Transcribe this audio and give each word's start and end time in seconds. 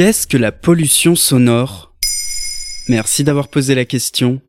Qu'est-ce 0.00 0.26
que 0.26 0.38
la 0.38 0.50
pollution 0.50 1.14
sonore? 1.14 1.92
Merci 2.88 3.22
d'avoir 3.22 3.48
posé 3.48 3.74
la 3.74 3.84
question. 3.84 4.40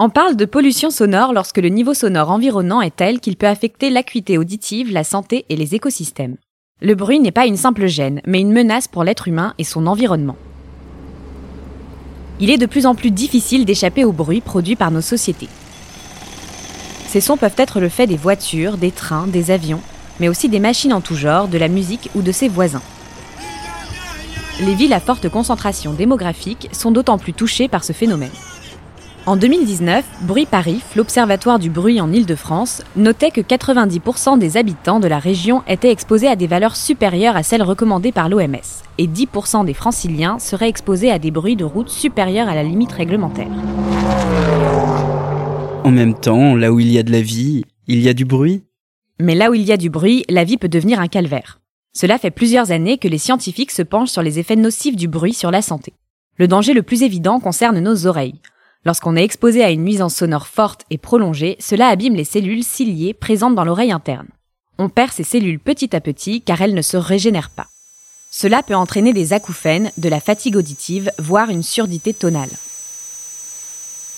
On 0.00 0.10
parle 0.10 0.34
de 0.34 0.44
pollution 0.44 0.90
sonore 0.90 1.32
lorsque 1.32 1.58
le 1.58 1.68
niveau 1.68 1.94
sonore 1.94 2.32
environnant 2.32 2.80
est 2.80 2.96
tel 2.96 3.20
qu'il 3.20 3.36
peut 3.36 3.46
affecter 3.46 3.90
l'acuité 3.90 4.38
auditive, 4.38 4.90
la 4.90 5.04
santé 5.04 5.44
et 5.50 5.54
les 5.54 5.76
écosystèmes. 5.76 6.36
Le 6.82 6.96
bruit 6.96 7.20
n'est 7.20 7.30
pas 7.30 7.46
une 7.46 7.56
simple 7.56 7.86
gêne, 7.86 8.20
mais 8.26 8.40
une 8.40 8.50
menace 8.50 8.88
pour 8.88 9.04
l'être 9.04 9.28
humain 9.28 9.54
et 9.56 9.62
son 9.62 9.86
environnement. 9.86 10.36
Il 12.40 12.50
est 12.50 12.58
de 12.58 12.66
plus 12.66 12.84
en 12.84 12.96
plus 12.96 13.12
difficile 13.12 13.64
d'échapper 13.64 14.02
au 14.02 14.10
bruit 14.10 14.40
produit 14.40 14.74
par 14.74 14.90
nos 14.90 15.00
sociétés. 15.00 15.48
Ces 17.06 17.20
sons 17.20 17.36
peuvent 17.36 17.54
être 17.56 17.78
le 17.78 17.88
fait 17.88 18.08
des 18.08 18.16
voitures, 18.16 18.76
des 18.76 18.90
trains, 18.90 19.28
des 19.28 19.52
avions, 19.52 19.80
mais 20.18 20.28
aussi 20.28 20.48
des 20.48 20.58
machines 20.58 20.92
en 20.92 21.00
tout 21.00 21.14
genre, 21.14 21.46
de 21.46 21.56
la 21.56 21.68
musique 21.68 22.10
ou 22.16 22.22
de 22.22 22.32
ses 22.32 22.48
voisins. 22.48 22.82
Les 24.60 24.74
villes 24.74 24.92
à 24.92 24.98
forte 24.98 25.28
concentration 25.28 25.92
démographique 25.92 26.68
sont 26.72 26.90
d'autant 26.90 27.16
plus 27.16 27.32
touchées 27.32 27.68
par 27.68 27.84
ce 27.84 27.92
phénomène. 27.92 28.32
En 29.24 29.36
2019, 29.36 30.04
Bruit 30.22 30.46
Paris, 30.46 30.80
l'Observatoire 30.96 31.60
du 31.60 31.70
bruit 31.70 32.00
en 32.00 32.12
Île-de-France, 32.12 32.82
notait 32.96 33.30
que 33.30 33.40
90% 33.40 34.36
des 34.36 34.56
habitants 34.56 34.98
de 34.98 35.06
la 35.06 35.20
région 35.20 35.62
étaient 35.68 35.92
exposés 35.92 36.26
à 36.26 36.34
des 36.34 36.48
valeurs 36.48 36.74
supérieures 36.74 37.36
à 37.36 37.44
celles 37.44 37.62
recommandées 37.62 38.10
par 38.10 38.28
l'OMS, 38.28 38.56
et 38.98 39.06
10% 39.06 39.64
des 39.64 39.74
franciliens 39.74 40.40
seraient 40.40 40.68
exposés 40.68 41.12
à 41.12 41.20
des 41.20 41.30
bruits 41.30 41.56
de 41.56 41.64
route 41.64 41.90
supérieurs 41.90 42.48
à 42.48 42.56
la 42.56 42.64
limite 42.64 42.92
réglementaire. 42.92 43.50
En 45.84 45.90
même 45.92 46.14
temps, 46.14 46.56
là 46.56 46.72
où 46.72 46.80
il 46.80 46.90
y 46.90 46.98
a 46.98 47.04
de 47.04 47.12
la 47.12 47.22
vie, 47.22 47.64
il 47.86 48.00
y 48.00 48.08
a 48.08 48.14
du 48.14 48.24
bruit? 48.24 48.64
Mais 49.20 49.36
là 49.36 49.50
où 49.50 49.54
il 49.54 49.62
y 49.62 49.72
a 49.72 49.76
du 49.76 49.88
bruit, 49.88 50.24
la 50.28 50.42
vie 50.42 50.56
peut 50.56 50.68
devenir 50.68 51.00
un 51.00 51.08
calvaire. 51.08 51.57
Cela 51.92 52.18
fait 52.18 52.30
plusieurs 52.30 52.70
années 52.70 52.98
que 52.98 53.08
les 53.08 53.18
scientifiques 53.18 53.70
se 53.70 53.82
penchent 53.82 54.10
sur 54.10 54.22
les 54.22 54.38
effets 54.38 54.56
nocifs 54.56 54.96
du 54.96 55.08
bruit 55.08 55.34
sur 55.34 55.50
la 55.50 55.62
santé. 55.62 55.94
Le 56.36 56.48
danger 56.48 56.72
le 56.72 56.82
plus 56.82 57.02
évident 57.02 57.40
concerne 57.40 57.80
nos 57.80 58.06
oreilles. 58.06 58.40
Lorsqu'on 58.84 59.16
est 59.16 59.24
exposé 59.24 59.64
à 59.64 59.70
une 59.70 59.84
nuisance 59.84 60.14
sonore 60.14 60.46
forte 60.46 60.84
et 60.90 60.98
prolongée, 60.98 61.56
cela 61.58 61.88
abîme 61.88 62.14
les 62.14 62.24
cellules 62.24 62.64
ciliées 62.64 63.14
présentes 63.14 63.54
dans 63.54 63.64
l'oreille 63.64 63.92
interne. 63.92 64.28
On 64.78 64.88
perd 64.88 65.12
ces 65.12 65.24
cellules 65.24 65.58
petit 65.58 65.94
à 65.96 66.00
petit 66.00 66.40
car 66.42 66.62
elles 66.62 66.74
ne 66.74 66.82
se 66.82 66.96
régénèrent 66.96 67.50
pas. 67.50 67.66
Cela 68.30 68.62
peut 68.62 68.76
entraîner 68.76 69.12
des 69.12 69.32
acouphènes, 69.32 69.90
de 69.98 70.08
la 70.08 70.20
fatigue 70.20 70.56
auditive, 70.56 71.10
voire 71.18 71.50
une 71.50 71.62
surdité 71.62 72.14
tonale. 72.14 72.50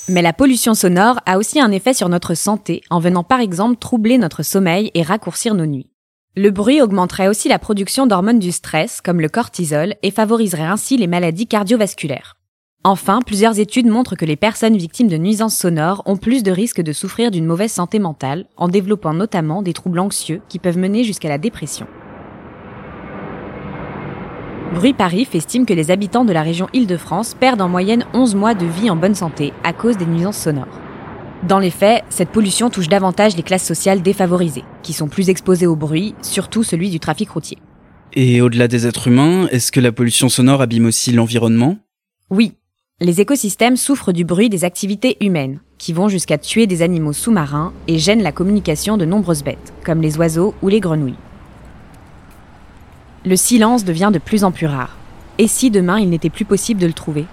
Mais 0.08 0.22
la 0.22 0.32
pollution 0.32 0.74
sonore 0.74 1.20
a 1.24 1.38
aussi 1.38 1.60
un 1.60 1.70
effet 1.70 1.94
sur 1.94 2.08
notre 2.08 2.34
santé 2.34 2.82
en 2.90 2.98
venant 2.98 3.22
par 3.24 3.40
exemple 3.40 3.78
troubler 3.78 4.18
notre 4.18 4.42
sommeil 4.42 4.90
et 4.94 5.02
raccourcir 5.02 5.54
nos 5.54 5.66
nuits. 5.66 5.89
Le 6.36 6.52
bruit 6.52 6.80
augmenterait 6.80 7.26
aussi 7.26 7.48
la 7.48 7.58
production 7.58 8.06
d'hormones 8.06 8.38
du 8.38 8.52
stress, 8.52 9.00
comme 9.00 9.20
le 9.20 9.28
cortisol, 9.28 9.96
et 10.04 10.12
favoriserait 10.12 10.62
ainsi 10.62 10.96
les 10.96 11.08
maladies 11.08 11.48
cardiovasculaires. 11.48 12.36
Enfin, 12.84 13.18
plusieurs 13.26 13.58
études 13.58 13.88
montrent 13.88 14.14
que 14.14 14.24
les 14.24 14.36
personnes 14.36 14.76
victimes 14.76 15.08
de 15.08 15.16
nuisances 15.16 15.56
sonores 15.56 16.02
ont 16.06 16.16
plus 16.16 16.44
de 16.44 16.52
risques 16.52 16.82
de 16.82 16.92
souffrir 16.92 17.32
d'une 17.32 17.46
mauvaise 17.46 17.72
santé 17.72 17.98
mentale, 17.98 18.46
en 18.56 18.68
développant 18.68 19.12
notamment 19.12 19.60
des 19.60 19.72
troubles 19.72 19.98
anxieux 19.98 20.40
qui 20.48 20.60
peuvent 20.60 20.78
mener 20.78 21.02
jusqu'à 21.02 21.28
la 21.28 21.36
dépression. 21.36 21.88
Bruit 24.72 24.94
Paris 24.94 25.26
estime 25.34 25.66
que 25.66 25.74
les 25.74 25.90
habitants 25.90 26.24
de 26.24 26.32
la 26.32 26.42
région 26.42 26.68
Île-de-France 26.72 27.34
perdent 27.34 27.60
en 27.60 27.68
moyenne 27.68 28.06
11 28.14 28.36
mois 28.36 28.54
de 28.54 28.66
vie 28.66 28.88
en 28.88 28.94
bonne 28.94 29.16
santé 29.16 29.52
à 29.64 29.72
cause 29.72 29.96
des 29.96 30.06
nuisances 30.06 30.38
sonores. 30.38 30.89
Dans 31.42 31.58
les 31.58 31.70
faits, 31.70 32.04
cette 32.10 32.28
pollution 32.28 32.68
touche 32.68 32.88
davantage 32.88 33.34
les 33.34 33.42
classes 33.42 33.64
sociales 33.64 34.02
défavorisées, 34.02 34.64
qui 34.82 34.92
sont 34.92 35.08
plus 35.08 35.30
exposées 35.30 35.66
au 35.66 35.74
bruit, 35.74 36.14
surtout 36.20 36.62
celui 36.62 36.90
du 36.90 37.00
trafic 37.00 37.30
routier. 37.30 37.56
Et 38.12 38.42
au-delà 38.42 38.68
des 38.68 38.86
êtres 38.86 39.08
humains, 39.08 39.46
est-ce 39.50 39.72
que 39.72 39.80
la 39.80 39.92
pollution 39.92 40.28
sonore 40.28 40.60
abîme 40.60 40.84
aussi 40.84 41.12
l'environnement? 41.12 41.78
Oui, 42.28 42.52
les 43.00 43.22
écosystèmes 43.22 43.76
souffrent 43.76 44.12
du 44.12 44.24
bruit 44.24 44.50
des 44.50 44.64
activités 44.64 45.16
humaines, 45.24 45.60
qui 45.78 45.94
vont 45.94 46.08
jusqu'à 46.08 46.36
tuer 46.36 46.66
des 46.66 46.82
animaux 46.82 47.14
sous-marins 47.14 47.72
et 47.88 47.98
gênent 47.98 48.22
la 48.22 48.32
communication 48.32 48.98
de 48.98 49.06
nombreuses 49.06 49.42
bêtes, 49.42 49.72
comme 49.82 50.02
les 50.02 50.18
oiseaux 50.18 50.54
ou 50.60 50.68
les 50.68 50.80
grenouilles. 50.80 51.14
Le 53.24 53.36
silence 53.36 53.84
devient 53.84 54.10
de 54.12 54.18
plus 54.18 54.44
en 54.44 54.52
plus 54.52 54.66
rare. 54.66 54.96
Et 55.38 55.46
si 55.46 55.70
demain 55.70 55.98
il 55.98 56.10
n'était 56.10 56.28
plus 56.28 56.44
possible 56.44 56.80
de 56.80 56.86
le 56.86 56.92
trouver? 56.92 57.24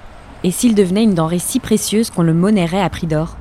Et 0.45 0.51
s'il 0.51 0.75
devenait 0.75 1.03
une 1.03 1.15
denrée 1.15 1.39
si 1.39 1.59
précieuse 1.59 2.09
qu'on 2.09 2.23
le 2.23 2.33
monnaierait 2.33 2.81
à 2.81 2.89
prix 2.89 3.07
d'or? 3.07 3.36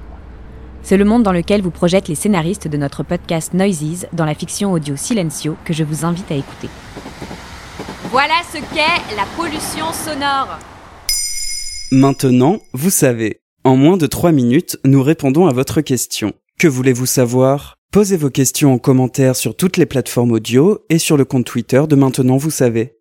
C'est 0.87 0.97
le 0.97 1.05
monde 1.05 1.25
dans 1.25 1.33
lequel 1.33 1.63
vous 1.63 1.73
projettent 1.73 2.07
les 2.07 2.15
scénaristes 2.15 2.69
de 2.69 2.77
notre 2.77 3.03
podcast 3.03 3.55
Noises 3.55 4.07
dans 4.13 4.25
la 4.25 4.37
fiction 4.37 4.71
audio 4.71 4.95
Silencio 4.95 5.57
que 5.65 5.73
je 5.73 5.83
vous 5.83 6.05
invite 6.05 6.31
à 6.31 6.37
écouter. 6.37 6.69
Voilà 8.13 8.35
ce 8.53 8.59
qu'est 8.73 9.17
la 9.17 9.25
pollution 9.37 9.93
sonore 9.93 10.61
Maintenant, 11.91 12.61
vous 12.73 12.91
savez. 12.91 13.41
En 13.65 13.75
moins 13.75 13.97
de 13.97 14.07
3 14.07 14.31
minutes, 14.31 14.79
nous 14.85 15.03
répondons 15.03 15.49
à 15.49 15.53
votre 15.53 15.81
question. 15.81 16.33
Que 16.57 16.69
voulez-vous 16.69 17.07
savoir? 17.07 17.75
Posez 17.91 18.17
vos 18.17 18.31
questions 18.31 18.73
en 18.73 18.79
commentaire 18.79 19.35
sur 19.35 19.57
toutes 19.57 19.79
les 19.79 19.87
plateformes 19.87 20.31
audio 20.31 20.79
et 20.89 20.99
sur 20.99 21.17
le 21.17 21.25
compte 21.25 21.47
Twitter 21.47 21.83
de 21.89 21.97
Maintenant, 21.97 22.37
vous 22.37 22.51
savez. 22.51 22.96